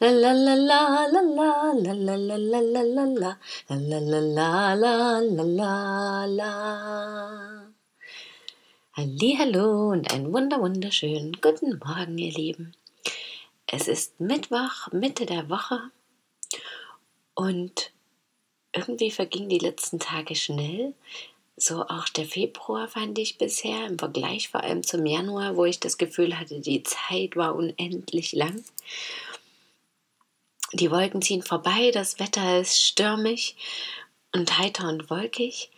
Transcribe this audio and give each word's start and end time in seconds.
la 0.00 1.06
Hallo 9.38 9.90
und 9.90 10.12
einen 10.12 10.32
wunder 10.32 10.60
wunderschönen 10.60 11.32
guten 11.40 11.78
Morgen, 11.78 12.18
ihr 12.18 12.32
Lieben. 12.32 12.74
Es 13.66 13.88
ist 13.88 14.20
Mittwoch, 14.20 14.92
Mitte 14.92 15.26
der 15.26 15.48
Woche 15.48 15.80
und 17.34 17.92
irgendwie 18.72 19.10
vergingen 19.10 19.48
die 19.48 19.58
letzten 19.58 19.98
Tage 19.98 20.34
schnell. 20.34 20.94
So 21.56 21.82
auch 21.82 22.08
der 22.08 22.24
Februar 22.24 22.88
fand 22.88 23.18
ich 23.18 23.38
bisher 23.38 23.86
im 23.86 23.98
Vergleich 23.98 24.48
vor 24.48 24.62
allem 24.62 24.82
zum 24.82 25.06
Januar, 25.06 25.56
wo 25.56 25.64
ich 25.64 25.80
das 25.80 25.98
Gefühl 25.98 26.38
hatte, 26.38 26.60
die 26.60 26.82
Zeit 26.82 27.36
war 27.36 27.54
unendlich 27.54 28.32
lang. 28.32 28.64
Die 30.72 30.90
Wolken 30.90 31.20
ziehen 31.20 31.42
vorbei, 31.42 31.90
das 31.92 32.18
Wetter 32.18 32.60
ist 32.60 32.82
stürmig 32.82 33.56
und 34.32 34.58
heiter 34.58 34.88
und 34.88 35.10
wolkig. 35.10 35.70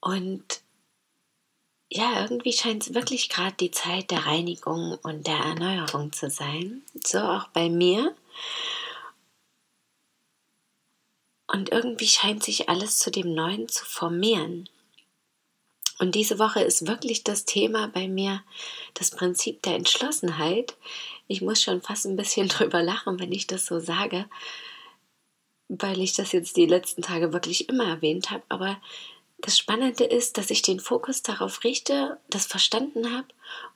Und 0.00 0.62
ja, 1.90 2.22
irgendwie 2.22 2.52
scheint 2.52 2.84
es 2.84 2.94
wirklich 2.94 3.28
gerade 3.28 3.56
die 3.56 3.70
Zeit 3.70 4.10
der 4.10 4.24
Reinigung 4.26 4.98
und 5.02 5.26
der 5.26 5.36
Erneuerung 5.36 6.12
zu 6.12 6.30
sein. 6.30 6.82
So 7.04 7.18
auch 7.18 7.48
bei 7.48 7.68
mir. 7.68 8.14
Und 11.46 11.70
irgendwie 11.70 12.08
scheint 12.08 12.42
sich 12.42 12.68
alles 12.68 12.98
zu 12.98 13.10
dem 13.10 13.34
Neuen 13.34 13.68
zu 13.68 13.84
formieren. 13.84 14.68
Und 16.02 16.16
diese 16.16 16.40
Woche 16.40 16.60
ist 16.60 16.88
wirklich 16.88 17.22
das 17.22 17.44
Thema 17.44 17.86
bei 17.86 18.08
mir, 18.08 18.42
das 18.94 19.12
Prinzip 19.12 19.62
der 19.62 19.76
Entschlossenheit, 19.76 20.74
ich 21.28 21.42
muss 21.42 21.62
schon 21.62 21.80
fast 21.80 22.06
ein 22.06 22.16
bisschen 22.16 22.48
drüber 22.48 22.82
lachen, 22.82 23.20
wenn 23.20 23.30
ich 23.30 23.46
das 23.46 23.66
so 23.66 23.78
sage, 23.78 24.26
weil 25.68 26.00
ich 26.00 26.14
das 26.14 26.32
jetzt 26.32 26.56
die 26.56 26.66
letzten 26.66 27.02
Tage 27.02 27.32
wirklich 27.32 27.68
immer 27.68 27.84
erwähnt 27.84 28.32
habe. 28.32 28.42
Aber 28.48 28.80
das 29.38 29.56
Spannende 29.56 30.02
ist, 30.02 30.38
dass 30.38 30.50
ich 30.50 30.62
den 30.62 30.80
Fokus 30.80 31.22
darauf 31.22 31.62
richte, 31.62 32.18
das 32.28 32.46
verstanden 32.46 33.14
habe 33.14 33.28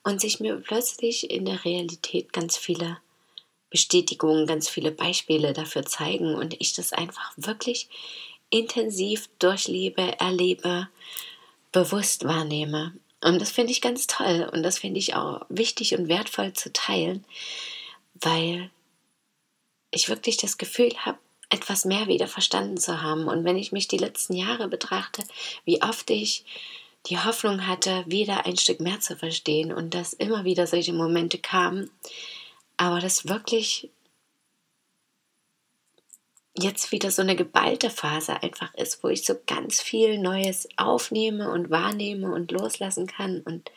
und 0.03 0.21
sich 0.21 0.41
mir 0.41 0.57
plötzlich 0.57 1.31
in 1.31 1.45
der 1.45 1.65
Realität 1.65 2.33
ganz 2.33 2.57
viele 2.57 2.99
Bestätigungen, 3.71 4.49
ganz 4.49 4.69
viele 4.69 4.91
Beispiele 4.91 5.53
dafür 5.53 5.87
zeigen 5.87 6.35
und 6.35 6.61
ich 6.61 6.73
das 6.73 6.93
einfach 6.93 7.35
wirklich 7.37 7.89
intensiv 8.51 9.29
durchlebe, 9.39 10.19
erlebe, 10.19 10.89
bewusst 11.77 12.25
wahrnehme. 12.25 12.95
Und 13.21 13.39
das 13.39 13.51
finde 13.51 13.71
ich 13.71 13.83
ganz 13.83 14.07
toll 14.07 14.49
und 14.51 14.63
das 14.63 14.79
finde 14.79 14.99
ich 14.99 15.15
auch 15.15 15.43
wichtig 15.51 15.95
und 15.95 16.09
wertvoll 16.09 16.55
zu 16.55 16.73
teilen, 16.73 17.23
weil 18.15 18.71
ich 19.91 20.09
wirklich 20.09 20.39
das 20.39 20.57
Gefühl 20.57 20.95
habe, 21.05 21.19
etwas 21.51 21.85
mehr 21.85 22.07
wieder 22.07 22.29
verstanden 22.29 22.79
zu 22.79 23.03
haben. 23.03 23.29
Und 23.29 23.45
wenn 23.45 23.59
ich 23.59 23.73
mich 23.73 23.89
die 23.89 23.99
letzten 23.99 24.33
Jahre 24.33 24.69
betrachte, 24.69 25.23
wie 25.67 25.83
oft 25.83 26.09
ich 26.09 26.47
die 27.09 27.19
Hoffnung 27.19 27.67
hatte, 27.67 28.05
wieder 28.07 28.47
ein 28.47 28.57
Stück 28.57 28.81
mehr 28.81 29.01
zu 29.01 29.15
verstehen 29.15 29.71
und 29.71 29.93
dass 29.93 30.15
immer 30.15 30.45
wieder 30.45 30.67
solche 30.67 30.95
Momente 30.95 31.37
kamen, 31.37 31.91
aber 32.79 33.01
das 33.01 33.29
wirklich 33.29 33.91
jetzt 36.59 36.93
wieder 36.93 37.11
so 37.11 37.23
eine 37.23 37.37
geballte 37.37 37.91
Phase 37.91 38.43
einfach 38.43 38.73
ist, 38.75 39.03
wo 39.03 39.09
ich 39.09 39.25
so 39.25 39.35
ganz 39.47 39.81
viel 39.81 40.19
Neues 40.19 40.69
aufnehme 40.77 41.51
und 41.51 41.71
wahrnehme 41.71 42.33
und 42.33 42.53
loslassen 42.53 43.07
kann 43.07 43.41
und 43.41 43.71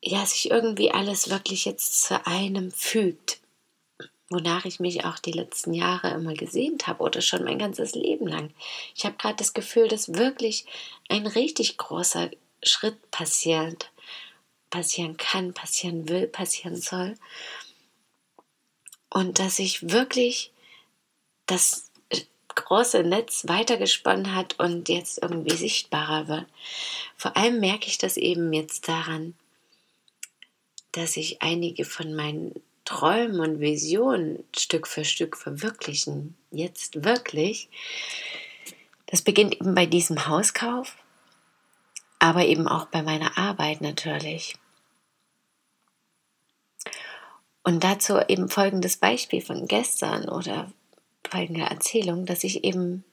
ja, 0.00 0.24
sich 0.26 0.50
irgendwie 0.50 0.90
alles 0.90 1.30
wirklich 1.30 1.64
jetzt 1.64 2.04
zu 2.04 2.26
einem 2.26 2.70
fügt, 2.70 3.40
wonach 4.28 4.66
ich 4.66 4.78
mich 4.78 5.04
auch 5.04 5.18
die 5.18 5.32
letzten 5.32 5.72
Jahre 5.72 6.10
immer 6.10 6.34
gesehnt 6.34 6.86
habe 6.86 7.02
oder 7.02 7.22
schon 7.22 7.44
mein 7.44 7.58
ganzes 7.58 7.94
Leben 7.94 8.26
lang. 8.26 8.52
Ich 8.94 9.06
habe 9.06 9.16
gerade 9.16 9.36
das 9.36 9.54
Gefühl, 9.54 9.88
dass 9.88 10.14
wirklich 10.14 10.66
ein 11.08 11.26
richtig 11.26 11.78
großer 11.78 12.30
Schritt 12.62 13.10
passiert, 13.10 13.90
passieren 14.68 15.16
kann, 15.16 15.54
passieren 15.54 16.08
will, 16.08 16.26
passieren 16.26 16.76
soll. 16.76 17.14
Und 19.08 19.38
dass 19.38 19.58
ich 19.58 19.90
wirklich 19.90 20.50
das 21.46 21.90
große 22.54 23.02
Netz 23.02 23.46
weitergesponnen 23.48 24.34
hat 24.34 24.58
und 24.58 24.88
jetzt 24.88 25.22
irgendwie 25.22 25.56
sichtbarer 25.56 26.28
wird. 26.28 26.46
Vor 27.16 27.36
allem 27.36 27.60
merke 27.60 27.86
ich 27.88 27.98
das 27.98 28.16
eben 28.16 28.52
jetzt 28.52 28.88
daran, 28.88 29.34
dass 30.92 31.16
ich 31.16 31.42
einige 31.42 31.84
von 31.84 32.14
meinen 32.14 32.54
Träumen 32.84 33.40
und 33.40 33.60
Visionen 33.60 34.44
Stück 34.56 34.86
für 34.86 35.04
Stück 35.04 35.36
verwirklichen. 35.36 36.36
Jetzt 36.50 37.04
wirklich. 37.04 37.68
Das 39.06 39.22
beginnt 39.22 39.54
eben 39.54 39.74
bei 39.74 39.86
diesem 39.86 40.26
Hauskauf, 40.26 40.96
aber 42.18 42.44
eben 42.46 42.68
auch 42.68 42.86
bei 42.86 43.02
meiner 43.02 43.36
Arbeit 43.38 43.80
natürlich. 43.80 44.54
Und 47.62 47.82
dazu 47.82 48.18
eben 48.28 48.50
folgendes 48.50 48.98
Beispiel 48.98 49.40
von 49.40 49.66
gestern 49.66 50.28
oder 50.28 50.70
folgende 51.28 51.62
Erzählung, 51.62 52.26
dass 52.26 52.44
ich 52.44 52.64
eben 52.64 53.04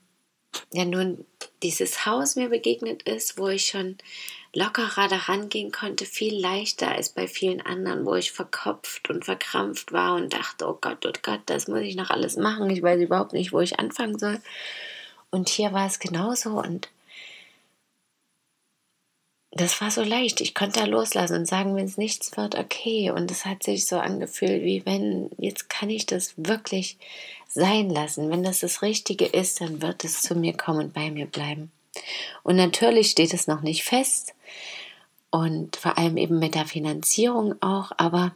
ja 0.73 0.85
nun 0.85 1.25
dieses 1.63 2.05
Haus 2.05 2.35
mir 2.35 2.49
begegnet 2.49 3.03
ist, 3.03 3.37
wo 3.37 3.47
ich 3.47 3.67
schon 3.67 3.97
lockerer 4.53 5.07
daran 5.07 5.49
gehen 5.49 5.71
konnte, 5.71 6.05
viel 6.05 6.37
leichter 6.37 6.91
als 6.91 7.09
bei 7.09 7.27
vielen 7.27 7.61
anderen, 7.61 8.05
wo 8.05 8.15
ich 8.15 8.31
verkopft 8.31 9.09
und 9.09 9.25
verkrampft 9.25 9.93
war 9.93 10.15
und 10.15 10.33
dachte, 10.33 10.67
oh 10.67 10.77
Gott, 10.79 11.05
oh 11.05 11.13
Gott, 11.21 11.41
das 11.45 11.67
muss 11.67 11.81
ich 11.81 11.95
noch 11.95 12.09
alles 12.09 12.35
machen, 12.35 12.69
ich 12.69 12.81
weiß 12.81 12.99
überhaupt 12.99 13.33
nicht, 13.33 13.53
wo 13.53 13.61
ich 13.61 13.79
anfangen 13.79 14.19
soll. 14.19 14.41
Und 15.29 15.47
hier 15.47 15.71
war 15.71 15.87
es 15.87 15.99
genauso 15.99 16.59
und 16.59 16.89
das 19.51 19.81
war 19.81 19.91
so 19.91 20.01
leicht. 20.01 20.39
Ich 20.39 20.55
konnte 20.55 20.79
da 20.79 20.85
loslassen 20.85 21.35
und 21.35 21.45
sagen, 21.45 21.75
wenn 21.75 21.85
es 21.85 21.97
nichts 21.97 22.35
wird, 22.37 22.55
okay. 22.55 23.11
Und 23.11 23.29
es 23.29 23.45
hat 23.45 23.63
sich 23.63 23.85
so 23.85 23.97
angefühlt, 23.97 24.63
wie 24.63 24.85
wenn, 24.85 25.29
jetzt 25.37 25.69
kann 25.69 25.89
ich 25.89 26.05
das 26.05 26.33
wirklich 26.37 26.97
sein 27.47 27.89
lassen. 27.89 28.29
Wenn 28.29 28.43
das 28.43 28.61
das 28.61 28.81
Richtige 28.81 29.25
ist, 29.25 29.59
dann 29.59 29.81
wird 29.81 30.05
es 30.05 30.21
zu 30.21 30.35
mir 30.35 30.55
kommen 30.55 30.85
und 30.85 30.93
bei 30.93 31.11
mir 31.11 31.25
bleiben. 31.25 31.71
Und 32.43 32.55
natürlich 32.55 33.11
steht 33.11 33.33
es 33.33 33.47
noch 33.47 33.61
nicht 33.61 33.83
fest 33.83 34.33
und 35.29 35.75
vor 35.75 35.97
allem 35.97 36.15
eben 36.15 36.39
mit 36.39 36.55
der 36.55 36.65
Finanzierung 36.65 37.61
auch, 37.61 37.91
aber 37.97 38.33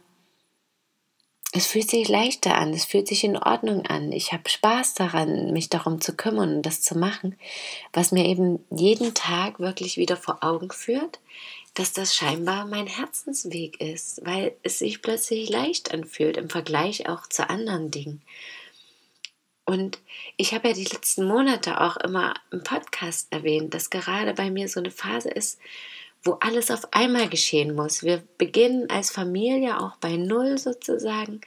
es 1.56 1.66
fühlt 1.66 1.88
sich 1.88 2.06
leichter 2.08 2.56
an, 2.56 2.74
es 2.74 2.84
fühlt 2.84 3.08
sich 3.08 3.24
in 3.24 3.38
Ordnung 3.38 3.86
an. 3.86 4.12
Ich 4.12 4.32
habe 4.32 4.48
Spaß 4.48 4.92
daran, 4.92 5.54
mich 5.54 5.70
darum 5.70 6.02
zu 6.02 6.14
kümmern 6.14 6.56
und 6.56 6.62
das 6.62 6.82
zu 6.82 6.98
machen, 6.98 7.34
was 7.94 8.12
mir 8.12 8.26
eben 8.26 8.62
jeden 8.70 9.14
Tag 9.14 9.58
wirklich 9.58 9.96
wieder 9.96 10.18
vor 10.18 10.44
Augen 10.44 10.70
führt, 10.70 11.18
dass 11.72 11.94
das 11.94 12.14
scheinbar 12.14 12.66
mein 12.66 12.86
Herzensweg 12.86 13.80
ist, 13.80 14.20
weil 14.24 14.54
es 14.62 14.80
sich 14.80 15.00
plötzlich 15.00 15.48
leicht 15.48 15.94
anfühlt 15.94 16.36
im 16.36 16.50
Vergleich 16.50 17.08
auch 17.08 17.26
zu 17.26 17.48
anderen 17.48 17.90
Dingen. 17.90 18.20
Und 19.64 19.98
ich 20.36 20.52
habe 20.52 20.68
ja 20.68 20.74
die 20.74 20.84
letzten 20.84 21.26
Monate 21.26 21.80
auch 21.80 21.96
immer 21.96 22.34
im 22.50 22.62
Podcast 22.62 23.28
erwähnt, 23.32 23.72
dass 23.72 23.88
gerade 23.88 24.34
bei 24.34 24.50
mir 24.50 24.68
so 24.68 24.80
eine 24.80 24.90
Phase 24.90 25.30
ist, 25.30 25.58
wo 26.26 26.32
alles 26.40 26.70
auf 26.70 26.92
einmal 26.92 27.28
geschehen 27.28 27.74
muss. 27.74 28.02
Wir 28.02 28.22
beginnen 28.38 28.90
als 28.90 29.10
Familie 29.10 29.80
auch 29.80 29.96
bei 29.96 30.16
Null 30.16 30.58
sozusagen. 30.58 31.40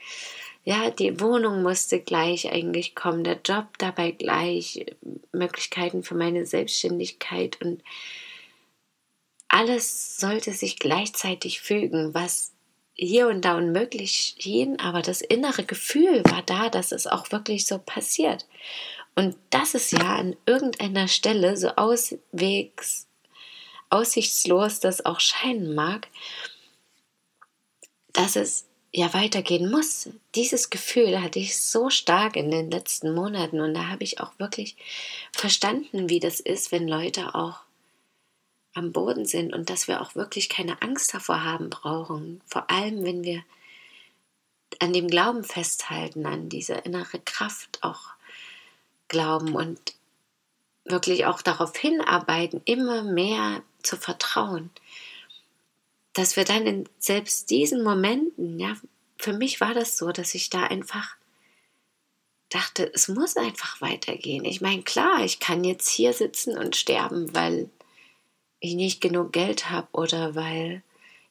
Ja, 0.64 0.90
die 0.90 1.20
Wohnung 1.20 1.62
musste 1.62 2.00
gleich 2.00 2.52
eigentlich 2.52 2.94
kommen, 2.94 3.24
der 3.24 3.40
Job 3.44 3.78
dabei 3.78 4.10
gleich, 4.10 4.86
Möglichkeiten 5.32 6.02
für 6.02 6.14
meine 6.14 6.44
Selbstständigkeit 6.44 7.60
und 7.62 7.82
alles 9.48 10.16
sollte 10.16 10.52
sich 10.52 10.78
gleichzeitig 10.78 11.60
fügen, 11.60 12.14
was 12.14 12.52
hier 12.94 13.28
und 13.28 13.44
da 13.44 13.56
unmöglich 13.56 14.36
schien, 14.38 14.78
aber 14.78 15.02
das 15.02 15.22
innere 15.22 15.64
Gefühl 15.64 16.22
war 16.26 16.42
da, 16.42 16.68
dass 16.68 16.92
es 16.92 17.06
auch 17.06 17.32
wirklich 17.32 17.66
so 17.66 17.78
passiert. 17.78 18.46
Und 19.16 19.36
das 19.48 19.74
ist 19.74 19.92
ja 19.92 20.16
an 20.16 20.36
irgendeiner 20.46 21.08
Stelle 21.08 21.56
so 21.56 21.68
auswegs, 21.70 23.08
aussichtslos 23.90 24.80
das 24.80 25.04
auch 25.04 25.20
scheinen 25.20 25.74
mag, 25.74 26.08
dass 28.12 28.36
es 28.36 28.66
ja 28.92 29.12
weitergehen 29.14 29.70
muss. 29.70 30.08
Dieses 30.34 30.70
Gefühl 30.70 31.22
hatte 31.22 31.38
ich 31.38 31.62
so 31.62 31.90
stark 31.90 32.36
in 32.36 32.50
den 32.50 32.70
letzten 32.70 33.14
Monaten 33.14 33.60
und 33.60 33.74
da 33.74 33.88
habe 33.88 34.04
ich 34.04 34.20
auch 34.20 34.32
wirklich 34.38 34.76
verstanden, 35.32 36.08
wie 36.08 36.20
das 36.20 36.40
ist, 36.40 36.72
wenn 36.72 36.88
Leute 36.88 37.34
auch 37.34 37.60
am 38.74 38.92
Boden 38.92 39.26
sind 39.26 39.52
und 39.52 39.68
dass 39.68 39.88
wir 39.88 40.00
auch 40.00 40.14
wirklich 40.14 40.48
keine 40.48 40.80
Angst 40.82 41.12
davor 41.14 41.44
haben 41.44 41.70
brauchen. 41.70 42.40
Vor 42.46 42.70
allem, 42.70 43.04
wenn 43.04 43.24
wir 43.24 43.42
an 44.78 44.92
dem 44.92 45.08
Glauben 45.08 45.44
festhalten, 45.44 46.26
an 46.26 46.48
diese 46.48 46.74
innere 46.74 47.18
Kraft 47.18 47.82
auch 47.82 48.10
glauben 49.08 49.54
und 49.54 49.80
wirklich 50.90 51.26
auch 51.26 51.42
darauf 51.42 51.76
hinarbeiten, 51.76 52.60
immer 52.64 53.02
mehr 53.02 53.62
zu 53.82 53.96
vertrauen, 53.96 54.70
dass 56.12 56.36
wir 56.36 56.44
dann 56.44 56.66
in 56.66 56.88
selbst 56.98 57.50
diesen 57.50 57.82
Momenten, 57.82 58.58
ja, 58.58 58.76
für 59.18 59.32
mich 59.32 59.60
war 59.60 59.74
das 59.74 59.96
so, 59.96 60.12
dass 60.12 60.34
ich 60.34 60.50
da 60.50 60.64
einfach 60.64 61.16
dachte, 62.48 62.90
es 62.92 63.08
muss 63.08 63.36
einfach 63.36 63.80
weitergehen. 63.80 64.44
Ich 64.44 64.60
meine, 64.60 64.82
klar, 64.82 65.24
ich 65.24 65.38
kann 65.38 65.62
jetzt 65.62 65.88
hier 65.88 66.12
sitzen 66.12 66.58
und 66.58 66.74
sterben, 66.74 67.34
weil 67.34 67.70
ich 68.58 68.74
nicht 68.74 69.00
genug 69.00 69.32
Geld 69.32 69.70
habe 69.70 69.88
oder 69.92 70.34
weil 70.34 70.82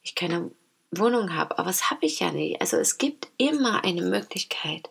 ich 0.02 0.14
keine 0.14 0.50
Wohnung 0.90 1.36
habe, 1.36 1.58
aber 1.58 1.68
das 1.68 1.90
habe 1.90 2.06
ich 2.06 2.20
ja 2.20 2.32
nicht. 2.32 2.60
Also 2.60 2.76
es 2.76 2.98
gibt 2.98 3.28
immer 3.36 3.84
eine 3.84 4.02
Möglichkeit, 4.02 4.88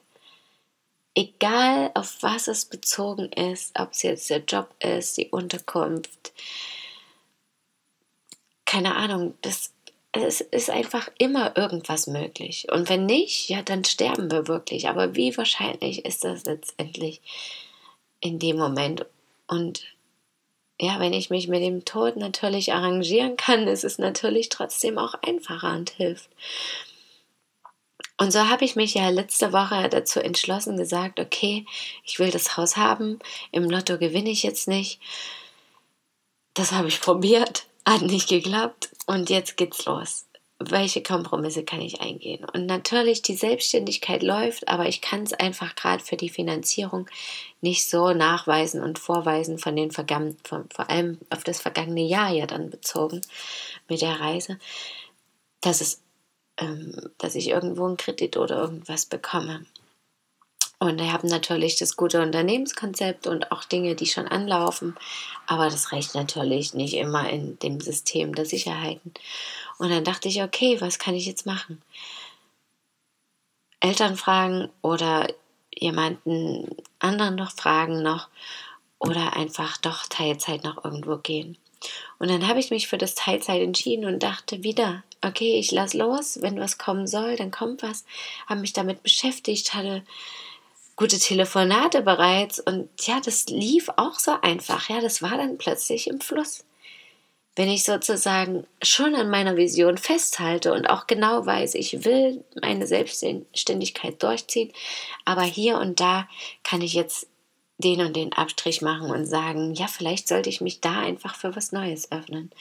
egal 1.16 1.92
auf 1.96 2.18
was 2.22 2.48
es 2.48 2.66
bezogen 2.66 3.32
ist, 3.32 3.78
ob 3.80 3.92
es 3.92 4.04
jetzt 4.04 4.30
der 4.30 4.44
Job 4.44 4.74
ist, 4.80 5.18
die 5.18 5.30
Unterkunft, 5.30 6.34
keine 8.66 8.96
Ahnung, 8.96 9.34
das 9.42 9.74
es 10.12 10.42
ist 10.42 10.70
einfach 10.70 11.10
immer 11.18 11.56
irgendwas 11.56 12.08
möglich. 12.08 12.68
Und 12.72 12.90
wenn 12.90 13.06
nicht, 13.06 13.50
ja, 13.50 13.62
dann 13.62 13.86
sterben 13.86 14.32
wir 14.32 14.48
wirklich. 14.48 14.90
Aber 14.90 15.16
wie 15.16 15.38
wahrscheinlich 15.38 16.06
ist 16.06 16.24
das 16.24 16.46
letztendlich 16.46 17.22
in 18.20 18.40
dem 18.40 18.58
Moment? 18.58 19.06
Und 19.48 19.84
ja, 20.82 21.00
wenn 21.00 21.14
ich 21.14 21.30
mich 21.30 21.48
mit 21.48 21.62
dem 21.62 21.86
Tod 21.86 22.16
natürlich 22.16 22.74
arrangieren 22.74 23.38
kann, 23.38 23.68
ist 23.68 23.84
es 23.84 24.00
natürlich 24.00 24.50
trotzdem 24.50 24.98
auch 24.98 25.14
einfacher 25.22 25.74
und 25.74 25.92
hilft. 25.92 26.30
Und 28.20 28.34
so 28.34 28.50
habe 28.50 28.66
ich 28.66 28.76
mich 28.76 28.96
ja 28.96 29.08
letzte 29.10 29.54
Woche 29.54 29.88
dazu 29.88 30.20
entschlossen, 30.20 30.76
gesagt, 30.76 31.22
okay, 31.22 31.66
ich 32.04 32.20
will 32.20 32.32
das 32.32 32.58
Haus 32.58 32.76
haben, 32.76 33.18
im 33.54 33.70
Lotto 33.70 33.98
gewinne 33.98 34.30
ich 34.30 34.44
jetzt 34.44 34.68
nicht. 34.68 35.00
Das 36.54 36.74
habe 36.74 36.90
ich 36.90 37.00
probiert, 37.02 37.66
hat 37.88 38.02
nicht 38.02 38.28
geklappt 38.28 38.90
und 39.06 39.30
jetzt 39.30 39.56
geht's 39.56 39.86
los. 39.86 40.26
Welche 40.62 41.02
Kompromisse 41.02 41.64
kann 41.64 41.80
ich 41.80 42.02
eingehen? 42.02 42.46
Und 42.54 42.66
natürlich, 42.66 43.22
die 43.22 43.38
Selbstständigkeit 43.38 44.22
läuft, 44.22 44.68
aber 44.68 44.90
ich 44.90 45.00
kann 45.00 45.24
es 45.24 45.32
einfach 45.32 45.76
gerade 45.76 46.04
für 46.04 46.18
die 46.18 46.28
Finanzierung 46.28 47.10
nicht 47.62 47.90
so 47.90 48.12
nachweisen 48.12 48.84
und 48.84 49.00
vorweisen 49.00 49.58
von 49.58 49.78
den 49.78 49.92
vergangenen, 49.92 50.38
vor 50.44 50.90
allem 50.90 51.20
auf 51.30 51.46
das 51.46 51.62
vergangene 51.62 52.04
Jahr 52.04 52.32
ja 52.32 52.46
dann 52.46 52.70
bezogen 52.70 53.22
mit 53.88 54.02
der 54.02 54.20
Reise, 54.20 54.60
dass 55.62 55.80
es 55.80 56.02
dass 57.18 57.36
ich 57.36 57.50
irgendwo 57.50 57.86
einen 57.86 57.98
Kredit 57.98 58.38
oder 58.38 58.58
irgendwas 58.62 59.06
bekomme. 59.06 59.66
Und 60.82 60.98
wir 60.98 61.12
haben 61.12 61.28
natürlich 61.28 61.76
das 61.76 61.98
gute 61.98 62.22
Unternehmenskonzept 62.22 63.28
und 63.28 63.52
auch 63.52 63.66
Dinge, 63.66 63.96
die 63.96 64.06
schon 64.06 64.30
anlaufen, 64.30 64.96
aber 65.46 65.66
das 65.66 65.92
reicht 65.92 66.16
natürlich 66.16 66.74
nicht 66.74 66.94
immer 66.94 67.30
in 67.30 67.60
dem 67.60 67.82
System 67.82 68.34
der 68.34 68.46
Sicherheiten. 68.46 69.14
Und 69.78 69.90
dann 69.90 70.06
dachte 70.06 70.30
ich, 70.30 70.42
okay, 70.42 70.80
was 70.80 70.98
kann 70.98 71.16
ich 71.16 71.26
jetzt 71.26 71.46
machen? 71.46 71.82
Eltern 73.82 74.16
fragen 74.16 74.70
oder 74.82 75.28
jemanden 75.74 76.76
anderen 77.00 77.36
noch 77.36 77.52
fragen 77.52 78.02
noch 78.02 78.30
oder 79.00 79.36
einfach 79.36 79.78
doch 79.78 80.08
Teilzeit 80.08 80.64
noch 80.64 80.84
irgendwo 80.84 81.18
gehen. 81.18 81.58
Und 82.18 82.30
dann 82.30 82.48
habe 82.48 82.60
ich 82.60 82.72
mich 82.72 82.88
für 82.88 82.98
das 82.98 83.16
Teilzeit 83.16 83.62
entschieden 83.62 84.06
und 84.06 84.22
dachte 84.22 84.64
wieder, 84.64 85.04
okay, 85.22 85.58
ich 85.58 85.72
lass 85.72 85.94
los, 85.94 86.42
wenn 86.42 86.60
was 86.60 86.78
kommen 86.78 87.08
soll, 87.08 87.36
dann 87.36 87.52
kommt 87.52 87.84
was. 87.84 88.06
Habe 88.48 88.62
mich 88.62 88.74
damit 88.74 89.04
beschäftigt, 89.04 89.74
hatte 89.74 90.04
gute 91.00 91.18
Telefonate 91.18 92.02
bereits 92.02 92.60
und 92.60 92.90
ja, 93.00 93.22
das 93.24 93.46
lief 93.46 93.88
auch 93.96 94.20
so 94.20 94.34
einfach. 94.42 94.90
Ja, 94.90 95.00
das 95.00 95.22
war 95.22 95.38
dann 95.38 95.58
plötzlich 95.58 96.08
im 96.08 96.20
Fluss. 96.20 96.66
Wenn 97.56 97.70
ich 97.70 97.86
sozusagen 97.86 98.68
schon 98.82 99.16
an 99.16 99.30
meiner 99.30 99.56
Vision 99.56 99.98
festhalte 99.98 100.74
und 100.74 100.90
auch 100.90 101.08
genau 101.08 101.46
weiß, 101.46 101.76
ich 101.76 102.04
will 102.04 102.44
meine 102.62 102.86
Selbstständigkeit 102.86 104.22
durchziehen, 104.22 104.74
aber 105.24 105.44
hier 105.44 105.78
und 105.78 106.02
da 106.02 106.28
kann 106.64 106.82
ich 106.82 106.94
jetzt 106.94 107.29
den 107.80 108.02
und 108.02 108.16
den 108.16 108.34
Abstrich 108.34 108.82
machen 108.82 109.10
und 109.10 109.26
sagen, 109.26 109.74
ja, 109.74 109.88
vielleicht 109.88 110.28
sollte 110.28 110.50
ich 110.50 110.62
mich 110.62 110.82
da 110.82 111.00
einfach 111.00 111.36
für 111.36 111.56
was 111.56 111.72
Neues 111.72 112.12
öffnen. 112.12 112.52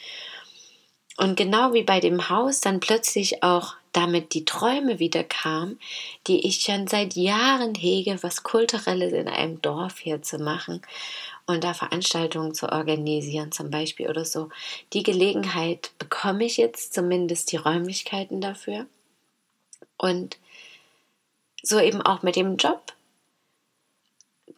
Und 1.17 1.35
genau 1.35 1.73
wie 1.73 1.83
bei 1.83 1.99
dem 1.99 2.29
Haus 2.29 2.61
dann 2.61 2.79
plötzlich 2.79 3.43
auch 3.43 3.75
damit 3.91 4.33
die 4.33 4.45
Träume 4.45 4.99
wieder 4.99 5.23
kamen, 5.23 5.79
die 6.27 6.47
ich 6.47 6.61
schon 6.61 6.87
seit 6.87 7.15
Jahren 7.15 7.75
hege, 7.75 8.17
was 8.21 8.43
Kulturelles 8.43 9.11
in 9.13 9.27
einem 9.27 9.61
Dorf 9.61 9.99
hier 9.99 10.21
zu 10.21 10.37
machen 10.37 10.81
und 11.47 11.63
da 11.63 11.73
Veranstaltungen 11.73 12.53
zu 12.53 12.71
organisieren 12.71 13.51
zum 13.51 13.71
Beispiel 13.71 14.07
oder 14.07 14.23
so. 14.23 14.49
Die 14.93 15.03
Gelegenheit 15.03 15.91
bekomme 15.97 16.45
ich 16.45 16.57
jetzt 16.57 16.93
zumindest 16.93 17.51
die 17.51 17.57
Räumlichkeiten 17.57 18.39
dafür. 18.39 18.85
Und 19.97 20.37
so 21.61 21.79
eben 21.79 22.01
auch 22.01 22.21
mit 22.21 22.35
dem 22.35 22.55
Job. 22.57 22.88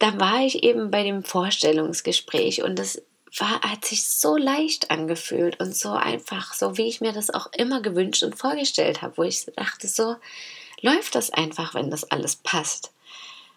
Da 0.02 0.18
war 0.18 0.40
ich 0.44 0.64
eben 0.64 0.90
bei 0.90 1.04
dem 1.04 1.22
Vorstellungsgespräch 1.22 2.64
und 2.64 2.76
das 2.76 3.00
war, 3.38 3.60
hat 3.60 3.84
sich 3.84 4.08
so 4.08 4.36
leicht 4.36 4.90
angefühlt 4.90 5.60
und 5.60 5.76
so 5.76 5.90
einfach, 5.90 6.54
so 6.54 6.76
wie 6.76 6.88
ich 6.88 7.00
mir 7.00 7.12
das 7.12 7.30
auch 7.30 7.46
immer 7.56 7.80
gewünscht 7.80 8.24
und 8.24 8.36
vorgestellt 8.36 9.00
habe, 9.00 9.16
wo 9.16 9.22
ich 9.22 9.46
dachte, 9.54 9.86
so 9.86 10.16
läuft 10.80 11.14
das 11.14 11.30
einfach, 11.30 11.74
wenn 11.74 11.88
das 11.88 12.02
alles 12.10 12.34
passt. 12.34 12.92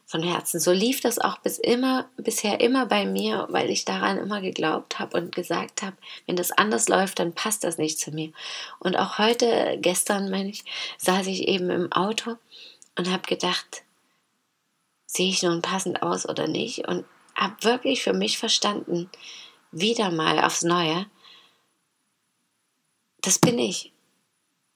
Von 0.06 0.22
Herzen. 0.22 0.60
So 0.60 0.72
lief 0.72 1.02
das 1.02 1.18
auch 1.18 1.40
bis 1.40 1.58
immer, 1.58 2.08
bisher 2.16 2.60
immer 2.62 2.86
bei 2.86 3.08
mir, 3.08 3.48
weil 3.50 3.72
ich 3.72 3.84
daran 3.84 4.20
immer 4.20 4.40
geglaubt 4.40 5.00
habe 5.00 5.18
und 5.18 5.34
gesagt 5.34 5.82
habe, 5.82 5.98
wenn 6.28 6.36
das 6.36 6.52
anders 6.52 6.88
läuft, 6.88 7.18
dann 7.18 7.34
passt 7.34 7.64
das 7.64 7.80
nicht 7.80 8.00
zu 8.00 8.12
mir. 8.12 8.32
Und 8.78 8.96
auch 8.98 9.18
heute, 9.18 9.80
gestern 9.82 10.30
meine 10.30 10.52
ich, 10.52 10.64
saß 11.00 11.26
ich 11.26 11.48
eben 11.48 11.72
im 11.72 11.92
Auto 11.92 12.36
und 12.96 13.12
habe 13.12 13.24
gedacht, 13.24 13.82
sehe 15.16 15.30
ich 15.30 15.44
nun 15.44 15.62
passend 15.62 16.02
aus 16.02 16.28
oder 16.28 16.48
nicht? 16.48 16.88
Und 16.88 17.06
habe 17.36 17.56
wirklich 17.64 18.04
für 18.04 18.14
mich 18.14 18.38
verstanden, 18.38 19.10
wieder 19.72 20.12
mal 20.12 20.40
aufs 20.40 20.64
Neue, 20.64 21.06
das 23.22 23.40
bin 23.40 23.60
ich. 23.60 23.92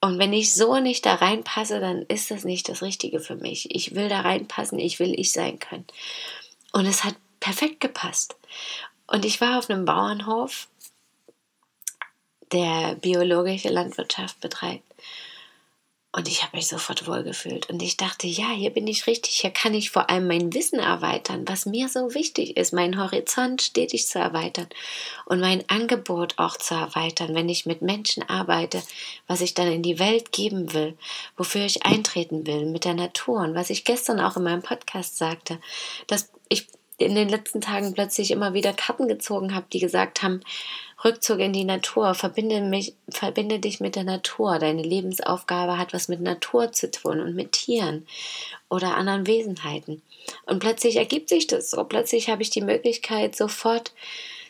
Und 0.01 0.17
wenn 0.17 0.33
ich 0.33 0.53
so 0.53 0.79
nicht 0.79 1.05
da 1.05 1.15
reinpasse, 1.15 1.79
dann 1.79 2.03
ist 2.03 2.31
das 2.31 2.45
nicht 2.45 2.69
das 2.69 2.81
Richtige 2.81 3.19
für 3.19 3.35
mich. 3.35 3.73
Ich 3.75 3.95
will 3.95 4.07
da 4.09 4.21
reinpassen, 4.21 4.79
ich 4.79 4.99
will 4.99 5.17
ich 5.17 5.31
sein 5.31 5.59
können. 5.59 5.85
Und 6.71 6.85
es 6.85 7.03
hat 7.03 7.15
perfekt 7.39 7.79
gepasst. 7.79 8.37
Und 9.07 9.25
ich 9.25 9.41
war 9.41 9.57
auf 9.57 9.69
einem 9.69 9.85
Bauernhof, 9.85 10.67
der 12.51 12.95
biologische 12.95 13.69
Landwirtschaft 13.69 14.39
betreibt. 14.39 14.83
Und 16.11 16.27
ich 16.27 16.41
habe 16.41 16.57
mich 16.57 16.67
sofort 16.67 17.05
wohlgefühlt. 17.05 17.69
Und 17.69 17.83
ich 17.83 17.95
dachte, 17.95 18.25
ja, 18.25 18.49
hier 18.49 18.71
bin 18.71 18.87
ich 18.87 19.05
richtig. 19.05 19.35
Hier 19.35 19.51
kann 19.51 19.75
ich 19.75 19.91
vor 19.91 20.09
allem 20.09 20.27
mein 20.27 20.51
Wissen 20.55 20.79
erweitern, 20.79 21.47
was 21.47 21.67
mir 21.67 21.87
so 21.87 22.15
wichtig 22.15 22.57
ist, 22.57 22.73
meinen 22.73 22.99
Horizont 22.99 23.61
stetig 23.61 24.07
zu 24.07 24.17
erweitern 24.17 24.67
und 25.25 25.39
mein 25.39 25.63
Angebot 25.69 26.33
auch 26.37 26.57
zu 26.57 26.73
erweitern, 26.73 27.35
wenn 27.35 27.47
ich 27.47 27.67
mit 27.67 27.83
Menschen 27.83 28.27
arbeite, 28.27 28.81
was 29.27 29.41
ich 29.41 29.53
dann 29.53 29.71
in 29.71 29.83
die 29.83 29.99
Welt 29.99 30.31
geben 30.31 30.73
will, 30.73 30.97
wofür 31.37 31.63
ich 31.63 31.85
eintreten 31.85 32.47
will, 32.47 32.65
mit 32.65 32.85
der 32.85 32.95
Natur. 32.95 33.41
Und 33.41 33.53
was 33.53 33.69
ich 33.69 33.85
gestern 33.85 34.19
auch 34.19 34.35
in 34.35 34.43
meinem 34.43 34.63
Podcast 34.63 35.15
sagte, 35.19 35.59
dass 36.07 36.31
ich 36.49 36.65
in 36.99 37.15
den 37.15 37.29
letzten 37.29 37.61
Tagen 37.61 37.93
plötzlich 37.93 38.31
immer 38.31 38.53
wieder 38.53 38.73
Karten 38.73 39.07
gezogen 39.07 39.55
habe, 39.55 39.65
die 39.71 39.79
gesagt 39.79 40.21
haben, 40.21 40.41
Rückzug 41.03 41.39
in 41.39 41.53
die 41.53 41.63
Natur, 41.63 42.13
verbinde, 42.13 42.61
mich, 42.61 42.93
verbinde 43.09 43.59
dich 43.59 43.79
mit 43.79 43.95
der 43.95 44.03
Natur. 44.03 44.59
Deine 44.59 44.83
Lebensaufgabe 44.83 45.77
hat 45.77 45.93
was 45.93 46.09
mit 46.09 46.19
Natur 46.19 46.73
zu 46.73 46.91
tun 46.91 47.21
und 47.21 47.35
mit 47.35 47.53
Tieren 47.53 48.05
oder 48.67 48.97
anderen 48.97 49.25
Wesenheiten. 49.25 50.01
Und 50.45 50.59
plötzlich 50.59 50.97
ergibt 50.97 51.29
sich 51.29 51.47
das 51.47 51.71
so. 51.71 51.85
Plötzlich 51.85 52.29
habe 52.29 52.41
ich 52.41 52.49
die 52.49 52.61
Möglichkeit, 52.61 53.35
sofort 53.35 53.93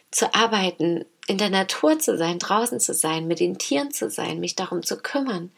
zu 0.09 0.33
arbeiten, 0.33 1.05
in 1.27 1.37
der 1.37 1.51
Natur 1.51 1.99
zu 1.99 2.17
sein, 2.17 2.39
draußen 2.39 2.79
zu 2.79 2.95
sein, 2.95 3.27
mit 3.27 3.39
den 3.39 3.59
Tieren 3.59 3.91
zu 3.91 4.09
sein, 4.09 4.39
mich 4.39 4.55
darum 4.55 4.81
zu 4.81 4.97
kümmern 4.97 5.51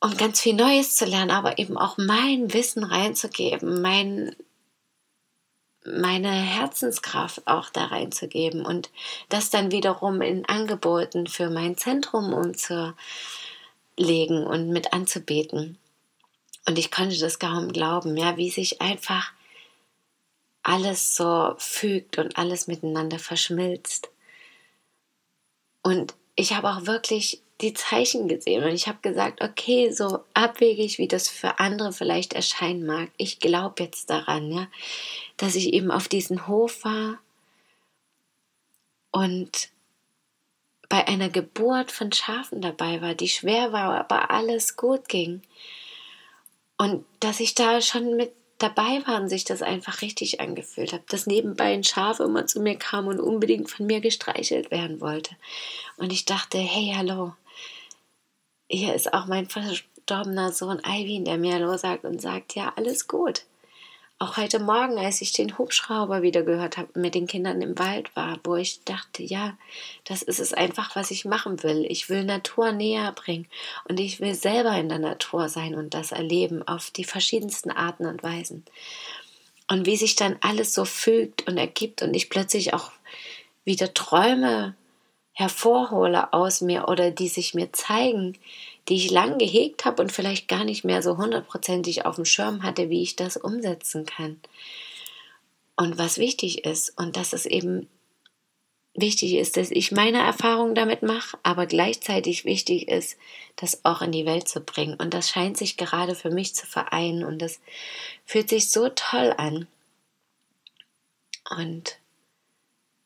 und 0.00 0.16
ganz 0.16 0.40
viel 0.40 0.54
Neues 0.54 0.96
zu 0.96 1.04
lernen, 1.04 1.30
aber 1.30 1.58
eben 1.58 1.76
auch 1.76 1.98
mein 1.98 2.52
Wissen 2.52 2.84
reinzugeben, 2.84 3.82
mein 3.82 4.34
meine 5.84 6.30
Herzenskraft 6.30 7.46
auch 7.46 7.70
da 7.70 7.86
reinzugeben 7.86 8.66
und 8.66 8.90
das 9.28 9.50
dann 9.50 9.70
wiederum 9.70 10.20
in 10.20 10.44
Angeboten 10.46 11.26
für 11.26 11.48
mein 11.50 11.76
Zentrum 11.76 12.32
umzulegen 12.34 12.96
und 14.46 14.68
mit 14.70 14.92
anzubeten. 14.92 15.78
Und 16.66 16.78
ich 16.78 16.90
konnte 16.90 17.18
das 17.18 17.38
kaum 17.38 17.72
glauben, 17.72 18.16
ja, 18.16 18.36
wie 18.36 18.50
sich 18.50 18.82
einfach 18.82 19.32
alles 20.62 21.16
so 21.16 21.54
fügt 21.56 22.18
und 22.18 22.36
alles 22.36 22.66
miteinander 22.66 23.18
verschmilzt. 23.18 24.10
Und 25.82 26.14
ich 26.36 26.54
habe 26.54 26.68
auch 26.68 26.86
wirklich 26.86 27.40
die 27.60 27.74
Zeichen 27.74 28.28
gesehen 28.28 28.64
und 28.64 28.70
ich 28.70 28.88
habe 28.88 28.98
gesagt, 29.02 29.42
okay, 29.42 29.90
so 29.90 30.20
abwegig, 30.34 30.98
wie 30.98 31.08
das 31.08 31.28
für 31.28 31.58
andere 31.58 31.92
vielleicht 31.92 32.32
erscheinen 32.32 32.86
mag, 32.86 33.10
ich 33.16 33.38
glaube 33.38 33.82
jetzt 33.82 34.10
daran, 34.10 34.50
ja, 34.50 34.66
dass 35.36 35.54
ich 35.54 35.72
eben 35.72 35.90
auf 35.90 36.08
diesen 36.08 36.46
Hof 36.46 36.84
war 36.84 37.18
und 39.10 39.70
bei 40.88 41.06
einer 41.06 41.28
Geburt 41.28 41.92
von 41.92 42.12
Schafen 42.12 42.60
dabei 42.60 43.00
war, 43.00 43.14
die 43.14 43.28
schwer 43.28 43.72
war, 43.72 43.98
aber 43.98 44.30
alles 44.30 44.76
gut 44.76 45.08
ging. 45.08 45.40
Und 46.76 47.04
dass 47.20 47.38
ich 47.38 47.54
da 47.54 47.80
schon 47.80 48.16
mit 48.16 48.32
dabei 48.58 49.02
war 49.06 49.20
und 49.20 49.28
sich 49.28 49.44
das 49.44 49.62
einfach 49.62 50.02
richtig 50.02 50.40
angefühlt 50.40 50.92
habe, 50.92 51.04
dass 51.08 51.26
nebenbei 51.26 51.72
ein 51.72 51.84
Schaf 51.84 52.20
immer 52.20 52.46
zu 52.46 52.60
mir 52.60 52.76
kam 52.76 53.06
und 53.06 53.20
unbedingt 53.20 53.70
von 53.70 53.86
mir 53.86 54.00
gestreichelt 54.00 54.70
werden 54.70 55.00
wollte. 55.00 55.36
Und 55.96 56.12
ich 56.12 56.24
dachte, 56.24 56.58
hey, 56.58 56.92
hallo, 56.96 57.34
hier 58.70 58.94
ist 58.94 59.12
auch 59.12 59.26
mein 59.26 59.48
verstorbener 59.48 60.52
Sohn 60.52 60.80
Ivy, 60.86 61.24
der 61.24 61.38
mir 61.38 61.54
Hallo 61.54 61.76
sagt 61.76 62.04
und 62.04 62.22
sagt, 62.22 62.54
ja, 62.54 62.72
alles 62.76 63.08
gut. 63.08 63.42
Auch 64.20 64.36
heute 64.36 64.60
Morgen, 64.60 64.98
als 64.98 65.22
ich 65.22 65.32
den 65.32 65.56
Hubschrauber 65.56 66.22
wieder 66.22 66.42
gehört 66.42 66.76
habe, 66.76 67.00
mit 67.00 67.14
den 67.14 67.26
Kindern 67.26 67.62
im 67.62 67.78
Wald 67.78 68.14
war, 68.14 68.38
wo 68.44 68.54
ich 68.54 68.84
dachte, 68.84 69.22
ja, 69.22 69.56
das 70.04 70.22
ist 70.22 70.38
es 70.38 70.52
einfach, 70.52 70.94
was 70.94 71.10
ich 71.10 71.24
machen 71.24 71.62
will. 71.62 71.86
Ich 71.88 72.10
will 72.10 72.24
Natur 72.24 72.72
näher 72.72 73.12
bringen 73.12 73.48
und 73.88 73.98
ich 73.98 74.20
will 74.20 74.34
selber 74.34 74.76
in 74.76 74.88
der 74.90 74.98
Natur 74.98 75.48
sein 75.48 75.74
und 75.74 75.94
das 75.94 76.12
erleben 76.12 76.62
auf 76.68 76.90
die 76.90 77.04
verschiedensten 77.04 77.70
Arten 77.70 78.06
und 78.06 78.22
Weisen. 78.22 78.64
Und 79.68 79.86
wie 79.86 79.96
sich 79.96 80.16
dann 80.16 80.36
alles 80.42 80.74
so 80.74 80.84
fügt 80.84 81.48
und 81.48 81.56
ergibt 81.56 82.02
und 82.02 82.14
ich 82.14 82.28
plötzlich 82.28 82.74
auch 82.74 82.92
wieder 83.64 83.94
Träume 83.94 84.76
hervorhole 85.40 86.32
aus 86.32 86.60
mir 86.60 86.88
oder 86.88 87.10
die 87.10 87.28
sich 87.28 87.54
mir 87.54 87.72
zeigen, 87.72 88.38
die 88.88 88.96
ich 88.96 89.10
lang 89.10 89.38
gehegt 89.38 89.84
habe 89.84 90.02
und 90.02 90.12
vielleicht 90.12 90.48
gar 90.48 90.64
nicht 90.64 90.84
mehr 90.84 91.02
so 91.02 91.16
hundertprozentig 91.16 92.04
auf 92.04 92.16
dem 92.16 92.24
Schirm 92.24 92.62
hatte, 92.62 92.90
wie 92.90 93.02
ich 93.02 93.16
das 93.16 93.36
umsetzen 93.36 94.06
kann. 94.06 94.40
Und 95.76 95.98
was 95.98 96.18
wichtig 96.18 96.64
ist, 96.64 96.98
und 96.98 97.16
dass 97.16 97.32
es 97.32 97.46
eben 97.46 97.88
wichtig 98.94 99.34
ist, 99.34 99.56
dass 99.56 99.70
ich 99.70 99.92
meine 99.92 100.18
Erfahrungen 100.18 100.74
damit 100.74 101.02
mache, 101.02 101.38
aber 101.42 101.66
gleichzeitig 101.66 102.44
wichtig 102.44 102.88
ist, 102.88 103.16
das 103.56 103.84
auch 103.84 104.02
in 104.02 104.12
die 104.12 104.26
Welt 104.26 104.48
zu 104.48 104.60
bringen. 104.60 104.94
Und 104.94 105.14
das 105.14 105.30
scheint 105.30 105.56
sich 105.56 105.76
gerade 105.76 106.14
für 106.14 106.30
mich 106.30 106.54
zu 106.54 106.66
vereinen 106.66 107.24
und 107.24 107.38
das 107.40 107.60
fühlt 108.24 108.48
sich 108.48 108.70
so 108.70 108.88
toll 108.88 109.34
an. 109.36 109.66
Und 111.48 111.98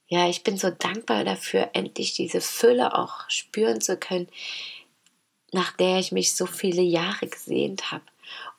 ja, 0.06 0.28
ich 0.28 0.44
bin 0.44 0.58
so 0.58 0.70
dankbar 0.70 1.24
dafür, 1.24 1.70
endlich 1.72 2.14
diese 2.14 2.40
Fülle 2.40 2.96
auch 2.96 3.28
spüren 3.28 3.80
zu 3.80 3.96
können, 3.96 4.28
nach 5.52 5.72
der 5.76 5.98
ich 5.98 6.12
mich 6.12 6.34
so 6.34 6.46
viele 6.46 6.82
Jahre 6.82 7.26
gesehnt 7.26 7.90
habe. 7.90 8.04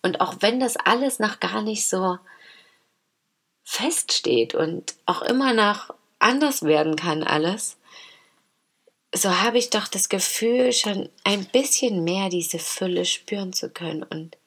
Und 0.01 0.21
auch 0.21 0.35
wenn 0.39 0.59
das 0.59 0.77
alles 0.77 1.19
noch 1.19 1.39
gar 1.39 1.61
nicht 1.61 1.87
so 1.87 2.17
feststeht 3.63 4.55
und 4.55 4.95
auch 5.05 5.21
immer 5.21 5.53
noch 5.53 5.93
anders 6.19 6.63
werden 6.63 6.95
kann 6.95 7.23
alles, 7.23 7.77
so 9.13 9.41
habe 9.41 9.57
ich 9.57 9.69
doch 9.69 9.87
das 9.87 10.09
Gefühl, 10.09 10.73
schon 10.73 11.09
ein 11.23 11.45
bisschen 11.45 12.03
mehr 12.03 12.29
diese 12.29 12.59
Fülle 12.59 13.05
spüren 13.05 13.53
zu 13.53 13.69
können. 13.69 14.03
Und 14.03 14.37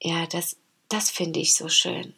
ja, 0.00 0.26
das, 0.26 0.56
das 0.88 1.10
finde 1.10 1.40
ich 1.40 1.54
so 1.54 1.68
schön. 1.68 2.14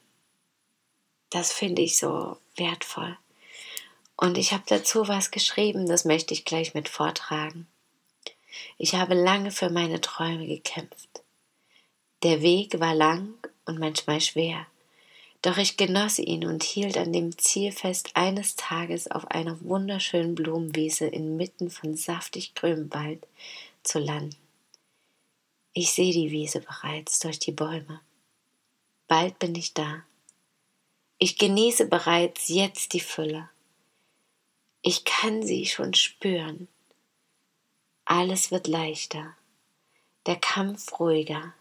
Das 1.33 1.51
finde 1.51 1.81
ich 1.81 1.97
so 1.97 2.37
wertvoll. 2.57 3.17
Und 4.17 4.37
ich 4.37 4.53
habe 4.53 4.65
dazu 4.67 5.09
was 5.09 5.31
geschrieben, 5.31 5.89
das 5.89 6.05
möchte 6.05 6.35
ich 6.35 6.45
gleich 6.45 6.75
mit 6.75 6.91
vortragen. 6.91 7.67
Ich 8.77 8.95
habe 8.95 9.15
lange 9.15 9.51
für 9.51 9.71
meine 9.71 10.03
Träume 10.03 10.47
gekämpft. 10.47 11.23
Der 12.23 12.43
Weg 12.43 12.79
war 12.81 12.95
lang 12.95 13.33
und 13.65 13.79
manchmal 13.79 14.21
schwer, 14.21 14.67
doch 15.41 15.57
ich 15.57 15.79
genoss 15.79 16.19
ihn 16.19 16.45
und 16.45 16.62
hielt 16.62 16.99
an 16.99 17.15
dem 17.15 17.37
Ziel 17.39 17.73
fest, 17.73 18.11
eines 18.15 18.55
Tages 18.55 19.11
auf 19.11 19.27
einer 19.29 19.59
wunderschönen 19.62 20.35
Blumenwiese 20.35 21.07
inmitten 21.07 21.71
von 21.71 21.97
saftig 21.97 22.55
grünem 22.55 22.93
Wald 22.93 23.27
zu 23.83 23.99
landen. 23.99 24.37
Ich 25.73 25.93
sehe 25.93 26.12
die 26.12 26.31
Wiese 26.31 26.61
bereits 26.61 27.19
durch 27.21 27.39
die 27.39 27.53
Bäume. 27.53 28.03
Bald 29.09 29.39
bin 29.39 29.55
ich 29.55 29.73
da. 29.73 30.05
Ich 31.25 31.38
genieße 31.38 31.87
bereits 31.87 32.49
jetzt 32.49 32.95
die 32.95 33.00
Fülle. 33.00 33.49
Ich 34.83 35.05
kann 35.05 35.45
sie 35.45 35.67
schon 35.67 35.95
spüren. 35.95 36.67
Alles 38.05 38.50
wird 38.50 38.67
leichter, 38.67 39.37
der 40.26 40.35
Kampf 40.35 40.99
ruhiger, 40.99 41.55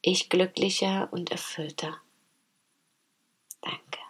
ich 0.00 0.30
glücklicher 0.30 1.12
und 1.12 1.30
erfüllter. 1.30 2.00
Danke. 3.60 4.00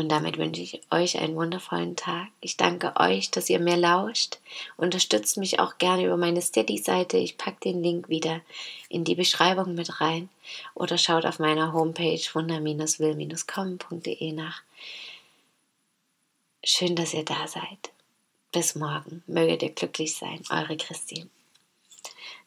Und 0.00 0.08
damit 0.08 0.38
wünsche 0.38 0.62
ich 0.62 0.80
euch 0.90 1.18
einen 1.18 1.36
wundervollen 1.36 1.94
Tag. 1.94 2.28
Ich 2.40 2.56
danke 2.56 2.94
euch, 2.96 3.30
dass 3.30 3.50
ihr 3.50 3.60
mir 3.60 3.76
lauscht. 3.76 4.38
Unterstützt 4.78 5.36
mich 5.36 5.60
auch 5.60 5.76
gerne 5.76 6.06
über 6.06 6.16
meine 6.16 6.40
Steady-Seite. 6.40 7.18
Ich 7.18 7.36
packe 7.36 7.60
den 7.64 7.82
Link 7.82 8.08
wieder 8.08 8.40
in 8.88 9.04
die 9.04 9.14
Beschreibung 9.14 9.74
mit 9.74 10.00
rein 10.00 10.30
oder 10.74 10.96
schaut 10.96 11.26
auf 11.26 11.38
meiner 11.38 11.74
Homepage 11.74 12.22
wunder-will-kommen.de 12.32 14.32
nach. 14.32 14.62
Schön, 16.64 16.96
dass 16.96 17.12
ihr 17.12 17.26
da 17.26 17.46
seid. 17.46 17.90
Bis 18.52 18.76
morgen. 18.76 19.22
Möget 19.26 19.62
ihr 19.62 19.68
glücklich 19.68 20.16
sein. 20.16 20.40
Eure 20.48 20.78
Christine. 20.78 21.28